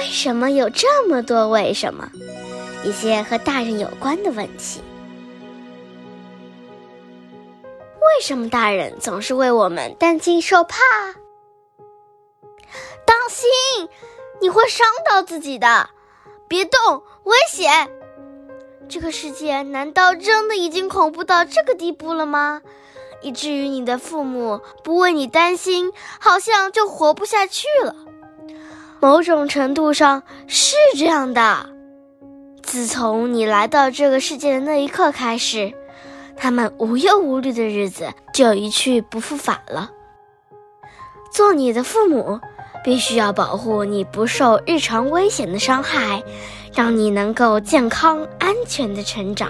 [0.00, 2.10] 为什么有这么多为什么？
[2.82, 4.80] 一些和大人有关的问题。
[8.00, 10.78] 为什么大人总是为我们担惊受怕？
[13.04, 13.90] 当心，
[14.40, 15.90] 你会伤到自己的！
[16.48, 17.90] 别动，危险！
[18.88, 22.62] 这个世界难道真的已经恐怖到这个地步了吗？
[23.20, 27.94] 以至于你的父母不为你担心，好像就活不下去了。
[29.00, 31.70] 某种程度上是这样的。
[32.62, 35.72] 自从你来到这个世界的那一刻开始，
[36.36, 39.90] 他们无忧无虑的日子就一去不复返了。
[41.32, 42.38] 做你的父母，
[42.84, 46.22] 必须要保护你不受日常危险的伤害，
[46.74, 49.48] 让你能够健康安全的成长。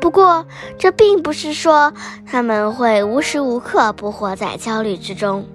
[0.00, 0.44] 不过，
[0.78, 1.92] 这并不是说
[2.26, 5.46] 他们会无时无刻不活在焦虑之中。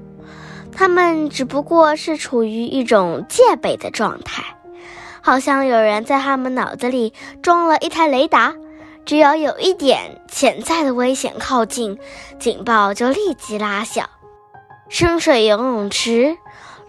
[0.76, 4.44] 他们只不过是处于一种戒备的状态，
[5.22, 8.54] 好像有人在他们脑子里装了一台雷达，
[9.06, 11.98] 只要有一点潜在的危险靠近，
[12.38, 14.10] 警报就立即拉响。
[14.90, 16.38] 深水游泳池，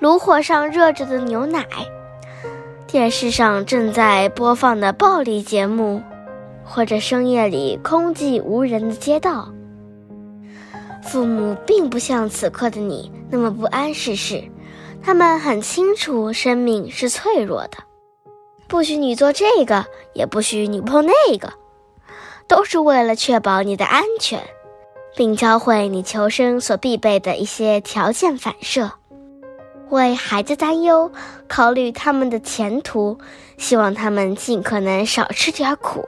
[0.01, 1.65] 炉火上热着的牛奶，
[2.87, 6.03] 电视上正在播放的暴力节目，
[6.65, 9.49] 或者深夜里空寂无人的街道。
[11.07, 14.43] 父母并不像此刻的你那么不谙世事，
[15.03, 17.79] 他们很清楚生命是脆弱的，
[18.67, 21.53] 不许你做这个，也不许你碰那个，
[22.49, 24.43] 都是为了确保你的安全，
[25.15, 28.91] 并教会你求生所必备的一些条件反射，
[29.91, 31.13] 为孩子担忧，
[31.47, 33.17] 考虑他们的前途，
[33.57, 36.05] 希望他们尽可能少吃点苦，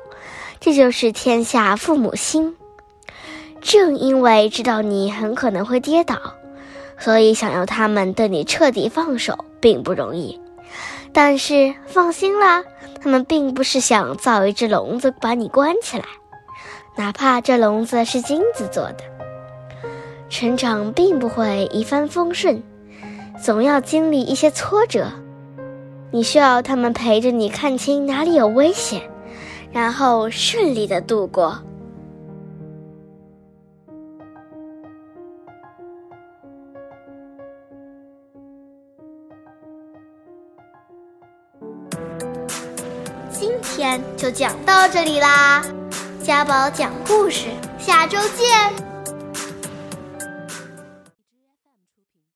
[0.59, 2.57] 这就是天下父母心。
[3.69, 6.17] 正因为知道你很可能会跌倒，
[6.99, 10.41] 所以想要他们对你彻底放手并不容易。
[11.13, 12.65] 但是放心啦，
[12.99, 16.05] 他们并不是想造一只笼子把你关起来，
[16.97, 19.05] 哪怕这笼子是金子做的。
[20.31, 22.63] 成长并不会一帆风顺，
[23.39, 25.09] 总要经历一些挫折。
[26.11, 29.03] 你需要他们陪着你看清哪里有危险，
[29.71, 31.59] 然后顺利的度过。
[43.39, 45.63] 今天就讲到这里啦，
[46.25, 47.45] 家宝讲故事，
[47.79, 48.98] 下周见。